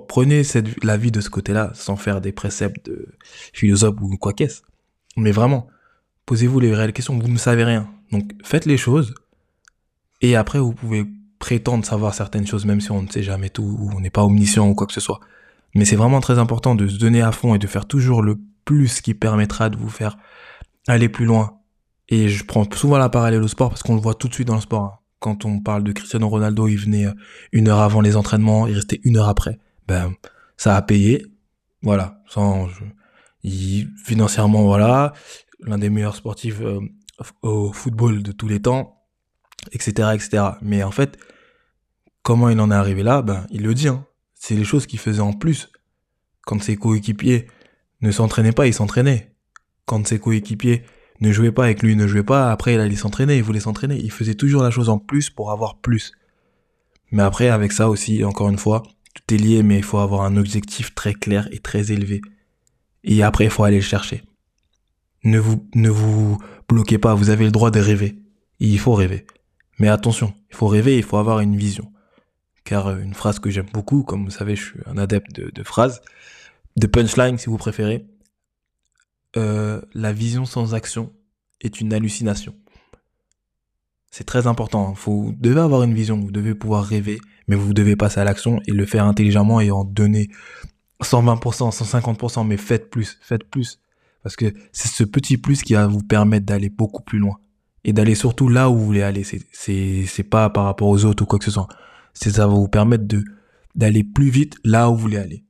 Prenez 0.07 0.43
la 0.83 0.97
vie 0.97 1.11
de 1.11 1.19
ce 1.19 1.29
côté-là, 1.29 1.71
sans 1.73 1.95
faire 1.95 2.21
des 2.21 2.31
préceptes 2.31 2.85
de 2.85 3.07
philosophe 3.53 3.95
ou 4.01 4.17
quoi 4.17 4.33
qu'est-ce. 4.33 4.61
Mais 5.17 5.31
vraiment, 5.31 5.67
posez-vous 6.25 6.59
les 6.59 6.73
réelles 6.73 6.93
questions. 6.93 7.17
Vous 7.17 7.27
ne 7.27 7.37
savez 7.37 7.63
rien. 7.63 7.91
Donc, 8.11 8.31
faites 8.43 8.65
les 8.65 8.77
choses. 8.77 9.13
Et 10.21 10.35
après, 10.35 10.59
vous 10.59 10.73
pouvez 10.73 11.05
prétendre 11.39 11.85
savoir 11.85 12.13
certaines 12.13 12.45
choses, 12.45 12.65
même 12.65 12.81
si 12.81 12.91
on 12.91 13.01
ne 13.01 13.09
sait 13.09 13.23
jamais 13.23 13.49
tout, 13.49 13.63
ou 13.63 13.91
on 13.95 13.99
n'est 13.99 14.09
pas 14.09 14.23
omniscient 14.23 14.67
ou 14.67 14.75
quoi 14.75 14.87
que 14.87 14.93
ce 14.93 15.01
soit. 15.01 15.19
Mais 15.75 15.85
c'est 15.85 15.95
vraiment 15.95 16.19
très 16.19 16.39
important 16.39 16.75
de 16.75 16.87
se 16.87 16.97
donner 16.97 17.21
à 17.21 17.31
fond 17.31 17.55
et 17.55 17.59
de 17.59 17.67
faire 17.67 17.85
toujours 17.85 18.21
le 18.21 18.37
plus 18.65 19.01
qui 19.01 19.13
permettra 19.13 19.69
de 19.69 19.77
vous 19.77 19.89
faire 19.89 20.17
aller 20.87 21.09
plus 21.09 21.25
loin 21.25 21.58
et 22.09 22.27
je 22.27 22.43
prends 22.43 22.65
souvent 22.71 22.97
la 22.97 23.09
parallèle 23.09 23.41
au 23.41 23.47
sport 23.47 23.69
parce 23.69 23.83
qu'on 23.83 23.95
le 23.95 24.01
voit 24.01 24.15
tout 24.15 24.27
de 24.27 24.33
suite 24.33 24.47
dans 24.47 24.55
le 24.55 24.61
sport. 24.61 24.83
Hein. 24.83 24.99
Quand 25.19 25.45
on 25.45 25.59
parle 25.59 25.83
de 25.83 25.91
Cristiano 25.91 26.27
Ronaldo, 26.27 26.67
il 26.67 26.77
venait 26.77 27.05
euh, 27.05 27.13
une 27.51 27.67
heure 27.67 27.79
avant 27.79 28.01
les 28.01 28.15
entraînements, 28.15 28.67
il 28.67 28.75
restait 28.75 28.99
une 29.03 29.17
heure 29.17 29.29
après. 29.29 29.59
Ben, 29.87 30.13
ça 30.57 30.75
a 30.75 30.81
payé. 30.81 31.25
Voilà. 31.83 32.21
Sans, 32.27 32.67
il, 33.43 33.89
financièrement, 34.03 34.63
voilà. 34.63 35.13
L'un 35.59 35.77
des 35.77 35.89
meilleurs 35.89 36.15
sportifs 36.15 36.61
euh, 36.61 36.79
au 37.41 37.71
football 37.73 38.23
de 38.23 38.31
tous 38.31 38.47
les 38.47 38.61
temps, 38.61 39.03
etc., 39.71 40.09
etc. 40.13 40.43
Mais 40.61 40.83
en 40.83 40.91
fait, 40.91 41.19
comment 42.23 42.49
il 42.49 42.59
en 42.59 42.71
est 42.71 42.75
arrivé 42.75 43.03
là? 43.03 43.21
Ben, 43.21 43.45
il 43.51 43.61
le 43.63 43.73
dit. 43.73 43.87
Hein. 43.87 44.05
C'est 44.33 44.55
les 44.55 44.63
choses 44.63 44.87
qu'il 44.87 44.99
faisait 44.99 45.21
en 45.21 45.33
plus. 45.33 45.69
Quand 46.41 46.61
ses 46.63 46.77
coéquipiers 46.77 47.47
ne 48.01 48.11
s'entraînaient 48.11 48.53
pas, 48.53 48.67
il 48.67 48.73
s'entraînait. 48.73 49.35
Quand 49.85 50.07
ses 50.07 50.17
coéquipiers 50.17 50.85
ne 51.21 51.31
jouait 51.31 51.51
pas 51.51 51.65
avec 51.65 51.83
lui, 51.83 51.95
ne 51.95 52.07
jouait 52.07 52.23
pas, 52.23 52.51
après 52.51 52.73
il 52.73 52.79
allait 52.79 52.95
s'entraîner, 52.95 53.37
il 53.37 53.43
voulait 53.43 53.59
s'entraîner, 53.59 53.99
il 54.01 54.11
faisait 54.11 54.35
toujours 54.35 54.63
la 54.63 54.71
chose 54.71 54.89
en 54.89 54.99
plus 54.99 55.29
pour 55.29 55.51
avoir 55.51 55.77
plus. 55.77 56.13
Mais 57.11 57.23
après, 57.23 57.49
avec 57.49 57.71
ça 57.71 57.89
aussi, 57.89 58.23
encore 58.23 58.49
une 58.49 58.57
fois, 58.57 58.83
tout 59.13 59.33
est 59.33 59.37
lié, 59.37 59.63
mais 59.63 59.77
il 59.77 59.83
faut 59.83 59.97
avoir 59.97 60.21
un 60.21 60.37
objectif 60.37 60.93
très 60.93 61.13
clair 61.13 61.47
et 61.51 61.59
très 61.59 61.91
élevé. 61.91 62.21
Et 63.03 63.23
après, 63.23 63.45
il 63.45 63.49
faut 63.49 63.63
aller 63.63 63.77
le 63.77 63.81
chercher. 63.81 64.23
Ne 65.23 65.39
vous, 65.39 66.37
bloquez 66.67 66.97
pas, 66.97 67.13
vous 67.15 67.29
avez 67.29 67.45
le 67.45 67.51
droit 67.51 67.71
de 67.71 67.79
rêver. 67.79 68.17
il 68.59 68.79
faut 68.79 68.93
rêver. 68.93 69.25
Mais 69.79 69.87
attention, 69.87 70.33
il 70.49 70.55
faut 70.55 70.67
rêver, 70.67 70.97
il 70.97 71.03
faut 71.03 71.17
avoir 71.17 71.39
une 71.39 71.55
vision. 71.55 71.91
Car 72.65 72.87
euh, 72.87 72.97
une 72.99 73.13
phrase 73.13 73.39
que 73.39 73.49
j'aime 73.49 73.69
beaucoup, 73.73 74.03
comme 74.03 74.25
vous 74.25 74.31
savez, 74.31 74.55
je 74.55 74.65
suis 74.65 74.79
un 74.85 74.97
adepte 74.97 75.33
de, 75.33 75.49
de 75.49 75.63
phrases, 75.63 76.01
de 76.75 76.85
punchline 76.85 77.37
si 77.37 77.47
vous 77.47 77.57
préférez, 77.57 78.05
euh, 79.37 79.81
la 79.93 80.13
vision 80.13 80.45
sans 80.45 80.73
action 80.73 81.13
est 81.61 81.81
une 81.81 81.93
hallucination. 81.93 82.55
C'est 84.11 84.23
très 84.23 84.47
important. 84.47 84.89
Hein. 84.89 84.93
vous 85.05 85.35
devez 85.37 85.61
avoir 85.61 85.83
une 85.83 85.93
vision, 85.93 86.19
vous 86.19 86.31
devez 86.31 86.55
pouvoir 86.55 86.83
rêver, 86.83 87.19
mais 87.47 87.55
vous 87.55 87.73
devez 87.73 87.95
passer 87.95 88.19
à 88.19 88.23
l'action 88.23 88.59
et 88.67 88.71
le 88.71 88.85
faire 88.85 89.05
intelligemment 89.05 89.61
et 89.61 89.69
en 89.71 89.83
donner 89.83 90.29
120%, 91.03 91.71
150%, 91.71 92.45
mais 92.45 92.57
faites 92.57 92.89
plus, 92.89 93.17
faites 93.21 93.43
plus. 93.43 93.79
Parce 94.23 94.35
que 94.35 94.53
c'est 94.71 94.89
ce 94.89 95.03
petit 95.03 95.37
plus 95.37 95.61
qui 95.61 95.73
va 95.73 95.87
vous 95.87 96.01
permettre 96.01 96.45
d'aller 96.45 96.69
beaucoup 96.69 97.03
plus 97.03 97.19
loin. 97.19 97.37
Et 97.85 97.93
d'aller 97.93 98.15
surtout 98.15 98.49
là 98.49 98.69
où 98.69 98.75
vous 98.75 98.85
voulez 98.85 99.03
aller. 99.03 99.23
C'est, 99.23 100.23
pas 100.23 100.49
par 100.49 100.65
rapport 100.65 100.89
aux 100.89 101.05
autres 101.05 101.23
ou 101.23 101.25
quoi 101.25 101.39
que 101.39 101.45
ce 101.45 101.51
soit. 101.51 101.67
C'est 102.13 102.31
ça 102.31 102.47
va 102.47 102.53
vous 102.53 102.67
permettre 102.67 103.05
de, 103.05 103.23
d'aller 103.75 104.03
plus 104.03 104.29
vite 104.29 104.57
là 104.65 104.89
où 104.89 104.95
vous 104.95 105.01
voulez 105.01 105.17
aller. 105.17 105.45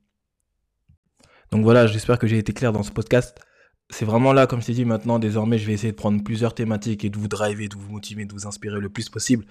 Donc 1.50 1.64
voilà, 1.64 1.88
j'espère 1.88 2.18
que 2.18 2.28
j'ai 2.28 2.38
été 2.38 2.52
clair 2.52 2.72
dans 2.72 2.84
ce 2.84 2.92
podcast 2.92 3.40
c'est 3.90 4.04
vraiment 4.04 4.32
là, 4.32 4.46
comme 4.46 4.60
je 4.60 4.66
t'ai 4.66 4.72
dit, 4.72 4.84
maintenant, 4.84 5.18
désormais, 5.18 5.58
je 5.58 5.66
vais 5.66 5.72
essayer 5.72 5.90
de 5.90 5.96
prendre 5.96 6.22
plusieurs 6.22 6.54
thématiques 6.54 7.04
et 7.04 7.10
de 7.10 7.18
vous 7.18 7.28
driver, 7.28 7.68
de 7.68 7.76
vous 7.76 7.92
motiver, 7.92 8.24
de 8.24 8.32
vous 8.32 8.46
inspirer 8.46 8.78
le 8.78 8.88
plus 8.88 9.08
possible. 9.08 9.44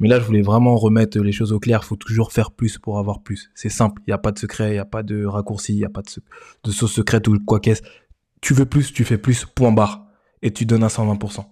Mais 0.00 0.08
là, 0.08 0.18
je 0.18 0.24
voulais 0.24 0.42
vraiment 0.42 0.76
remettre 0.76 1.18
les 1.20 1.32
choses 1.32 1.52
au 1.52 1.60
clair. 1.60 1.80
Il 1.82 1.86
faut 1.86 1.96
toujours 1.96 2.32
faire 2.32 2.50
plus 2.50 2.78
pour 2.78 2.98
avoir 2.98 3.22
plus. 3.22 3.50
C'est 3.54 3.68
simple. 3.68 4.02
Il 4.06 4.10
n'y 4.10 4.14
a 4.14 4.18
pas 4.18 4.32
de 4.32 4.38
secret, 4.38 4.70
il 4.70 4.72
n'y 4.72 4.78
a 4.78 4.84
pas 4.84 5.02
de 5.02 5.24
raccourci, 5.24 5.74
il 5.74 5.78
n'y 5.78 5.84
a 5.84 5.90
pas 5.90 6.02
de, 6.02 6.70
sauce 6.70 6.92
secrète 6.92 7.28
ou 7.28 7.38
quoi 7.46 7.60
qu'est-ce. 7.60 7.82
Tu 8.40 8.52
veux 8.52 8.66
plus, 8.66 8.92
tu 8.92 9.04
fais 9.04 9.18
plus, 9.18 9.44
point 9.46 9.72
barre. 9.72 10.06
Et 10.42 10.52
tu 10.52 10.66
donnes 10.66 10.84
à 10.84 10.88
120%. 10.88 11.44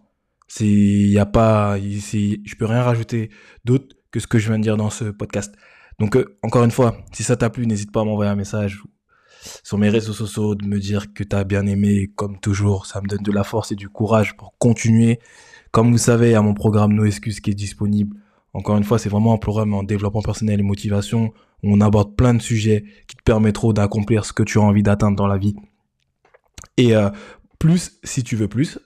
C'est, 0.49 0.67
il 0.67 1.13
y 1.13 1.19
a 1.19 1.27
pas, 1.27 1.79
je 1.79 2.55
peux 2.57 2.67
rien 2.67 2.83
rajouter 2.83 3.31
d'autre 3.65 3.97
que 4.11 4.21
ce 4.21 4.27
que 4.27 4.39
je 4.39 4.49
viens 4.49 4.59
de 4.59 4.63
dire 4.63 4.77
dans 4.77 4.91
ce 4.91 5.05
podcast. 5.05 5.55
Donc, 5.99 6.17
euh, 6.17 6.37
encore 6.43 6.65
une 6.65 6.71
fois, 6.71 6.99
si 7.13 7.23
ça 7.23 7.37
t'a 7.37 7.49
plu, 7.49 7.67
n'hésite 7.67 7.93
pas 7.93 8.03
à 8.03 8.05
m'envoyer 8.05 8.31
un 8.31 8.37
message 8.37 8.83
sur 9.63 9.79
mes 9.79 9.89
réseaux 9.89 10.13
sociaux, 10.13 10.55
de 10.55 10.67
me 10.67 10.79
dire 10.79 11.13
que 11.13 11.25
tu 11.25 11.35
as 11.35 11.45
bien 11.45 11.67
aimé, 11.67 12.11
comme 12.15 12.39
toujours, 12.39 12.87
ça 12.87 13.01
me 13.01 13.07
donne 13.07 13.23
de 13.23 13.33
la 13.33 13.45
force 13.45 13.73
et 13.73 13.75
du 13.75 13.89
courage 13.89 14.37
pour 14.37 14.57
continuer. 14.59 15.21
Comme 15.71 15.91
vous 15.91 15.99
savez, 15.99 16.29
il 16.29 16.33
y 16.33 16.37
a 16.37 16.43
mon 16.43 16.55
programme 16.55 16.93
No 16.93 17.05
Excuses 17.05 17.41
qui 17.41 17.51
est 17.51 17.55
disponible. 17.55 18.17
Encore 18.55 18.77
une 18.77 18.85
fois, 18.85 18.99
c'est 18.99 19.09
vraiment 19.09 19.33
un 19.33 19.39
programme 19.39 19.73
en 19.75 19.83
développement 19.83 20.23
personnel 20.23 20.61
et 20.61 20.63
motivation 20.63 21.33
où 21.63 21.73
on 21.73 21.81
aborde 21.81 22.15
plein 22.17 22.35
de 22.35 22.43
sujets 22.43 22.85
qui 23.07 23.17
te 23.17 23.23
permettront 23.23 23.73
d'accomplir 23.73 24.25
ce 24.25 24.33
que 24.33 24.43
tu 24.43 24.59
as 24.59 24.63
envie 24.63 24.83
d'atteindre 24.83 25.17
dans 25.17 25.27
la 25.27 25.39
vie. 25.39 25.57
Et 26.77 26.95
euh, 26.95 27.09
plus 27.59 27.99
si 28.05 28.23
tu 28.23 28.37
veux 28.37 28.49
plus. 28.49 28.79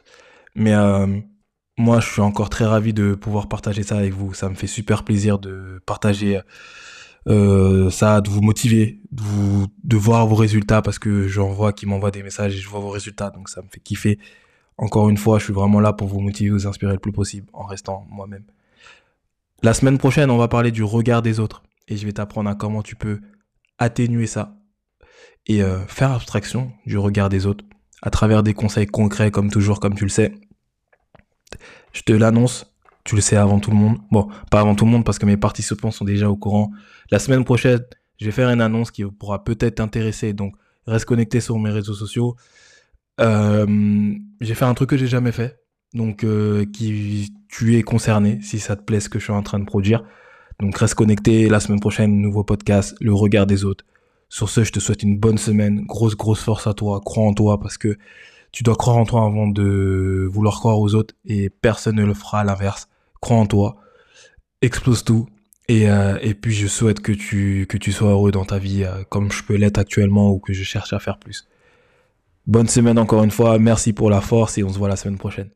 Mais 0.54 0.74
euh, 0.74 1.06
moi, 1.76 2.00
je 2.00 2.10
suis 2.10 2.22
encore 2.22 2.48
très 2.48 2.64
ravi 2.64 2.92
de 2.94 3.14
pouvoir 3.14 3.48
partager 3.48 3.82
ça 3.82 3.98
avec 3.98 4.12
vous. 4.12 4.32
Ça 4.34 4.48
me 4.48 4.54
fait 4.54 4.66
super 4.66 5.04
plaisir 5.04 5.38
de 5.38 5.82
partager 5.84 6.40
euh, 7.28 7.90
ça, 7.90 8.20
de 8.20 8.30
vous 8.30 8.40
motiver, 8.40 9.00
de, 9.10 9.96
voir 9.96 10.26
vos 10.26 10.36
résultats 10.36 10.82
parce 10.82 10.98
que 10.98 11.26
j'en 11.26 11.48
vois 11.48 11.72
qui 11.72 11.86
m'envoient 11.86 12.10
des 12.10 12.22
messages 12.22 12.54
et 12.54 12.58
je 12.58 12.68
vois 12.68 12.80
vos 12.80 12.90
résultats. 12.90 13.30
Donc 13.30 13.48
ça 13.48 13.62
me 13.62 13.68
fait 13.68 13.80
kiffer. 13.80 14.18
Encore 14.78 15.08
une 15.08 15.16
fois, 15.16 15.38
je 15.38 15.44
suis 15.44 15.52
vraiment 15.52 15.80
là 15.80 15.92
pour 15.92 16.08
vous 16.08 16.20
motiver, 16.20 16.50
vous 16.50 16.66
inspirer 16.66 16.92
le 16.92 16.98
plus 16.98 17.12
possible 17.12 17.48
en 17.52 17.64
restant 17.64 18.06
moi-même. 18.10 18.44
La 19.62 19.74
semaine 19.74 19.98
prochaine, 19.98 20.30
on 20.30 20.36
va 20.36 20.48
parler 20.48 20.70
du 20.70 20.84
regard 20.84 21.22
des 21.22 21.40
autres 21.40 21.62
et 21.88 21.96
je 21.96 22.06
vais 22.06 22.12
t'apprendre 22.12 22.50
à 22.50 22.54
comment 22.54 22.82
tu 22.82 22.94
peux 22.94 23.20
atténuer 23.78 24.26
ça 24.26 24.54
et 25.46 25.62
euh, 25.62 25.86
faire 25.86 26.12
abstraction 26.12 26.72
du 26.84 26.98
regard 26.98 27.28
des 27.28 27.46
autres 27.46 27.64
à 28.02 28.10
travers 28.10 28.42
des 28.42 28.54
conseils 28.54 28.86
concrets 28.86 29.30
comme 29.30 29.50
toujours, 29.50 29.80
comme 29.80 29.94
tu 29.94 30.04
le 30.04 30.10
sais. 30.10 30.34
Je 31.92 32.02
te 32.02 32.12
l'annonce, 32.12 32.75
tu 33.06 33.14
le 33.14 33.20
sais 33.20 33.36
avant 33.36 33.60
tout 33.60 33.70
le 33.70 33.76
monde. 33.76 33.98
Bon, 34.10 34.28
pas 34.50 34.60
avant 34.60 34.74
tout 34.74 34.84
le 34.84 34.90
monde 34.90 35.04
parce 35.04 35.18
que 35.18 35.26
mes 35.26 35.36
participants 35.36 35.90
sont 35.90 36.04
déjà 36.04 36.28
au 36.28 36.36
courant. 36.36 36.70
La 37.10 37.18
semaine 37.18 37.44
prochaine, 37.44 37.80
je 38.18 38.26
vais 38.26 38.32
faire 38.32 38.50
une 38.50 38.60
annonce 38.60 38.90
qui 38.90 39.04
pourra 39.04 39.44
peut-être 39.44 39.76
t'intéresser. 39.76 40.32
Donc, 40.32 40.54
reste 40.86 41.06
connecté 41.06 41.40
sur 41.40 41.58
mes 41.58 41.70
réseaux 41.70 41.94
sociaux. 41.94 42.36
Euh, 43.20 44.14
j'ai 44.40 44.54
fait 44.54 44.64
un 44.64 44.74
truc 44.74 44.90
que 44.90 44.96
j'ai 44.96 45.06
jamais 45.06 45.32
fait. 45.32 45.60
Donc, 45.94 46.24
euh, 46.24 46.66
qui 46.66 47.32
tu 47.48 47.76
es 47.76 47.82
concerné 47.82 48.40
si 48.42 48.58
ça 48.58 48.76
te 48.76 48.82
plaît 48.82 49.00
ce 49.00 49.08
que 49.08 49.18
je 49.18 49.24
suis 49.24 49.32
en 49.32 49.42
train 49.42 49.60
de 49.60 49.64
produire. 49.64 50.02
Donc, 50.58 50.76
reste 50.76 50.94
connecté. 50.94 51.48
La 51.48 51.60
semaine 51.60 51.80
prochaine, 51.80 52.20
nouveau 52.20 52.42
podcast, 52.42 52.96
le 53.00 53.14
regard 53.14 53.46
des 53.46 53.64
autres. 53.64 53.84
Sur 54.28 54.50
ce, 54.50 54.64
je 54.64 54.72
te 54.72 54.80
souhaite 54.80 55.04
une 55.04 55.16
bonne 55.16 55.38
semaine. 55.38 55.82
Grosse, 55.86 56.16
grosse 56.16 56.42
force 56.42 56.66
à 56.66 56.74
toi. 56.74 57.00
Crois 57.04 57.24
en 57.24 57.34
toi 57.34 57.60
parce 57.60 57.78
que 57.78 57.96
tu 58.50 58.64
dois 58.64 58.74
croire 58.74 58.96
en 58.96 59.04
toi 59.04 59.24
avant 59.24 59.46
de 59.46 60.28
vouloir 60.28 60.56
croire 60.56 60.80
aux 60.80 60.94
autres 60.94 61.14
et 61.24 61.50
personne 61.50 61.96
ne 61.96 62.04
le 62.04 62.14
fera 62.14 62.40
à 62.40 62.44
l'inverse 62.44 62.88
en 63.34 63.46
toi, 63.46 63.76
explose 64.62 65.04
tout. 65.04 65.28
Et, 65.68 65.90
euh, 65.90 66.18
et 66.22 66.34
puis 66.34 66.54
je 66.54 66.68
souhaite 66.68 67.00
que 67.00 67.12
tu, 67.12 67.66
que 67.68 67.76
tu 67.76 67.90
sois 67.90 68.10
heureux 68.10 68.30
dans 68.30 68.44
ta 68.44 68.58
vie 68.58 68.84
euh, 68.84 69.02
comme 69.08 69.32
je 69.32 69.42
peux 69.42 69.56
l'être 69.56 69.78
actuellement 69.78 70.30
ou 70.30 70.38
que 70.38 70.52
je 70.52 70.62
cherche 70.62 70.92
à 70.92 71.00
faire 71.00 71.18
plus. 71.18 71.48
Bonne 72.46 72.68
semaine 72.68 72.98
encore 72.98 73.24
une 73.24 73.32
fois, 73.32 73.58
merci 73.58 73.92
pour 73.92 74.08
la 74.08 74.20
force 74.20 74.58
et 74.58 74.62
on 74.62 74.72
se 74.72 74.78
voit 74.78 74.88
la 74.88 74.94
semaine 74.94 75.18
prochaine. 75.18 75.50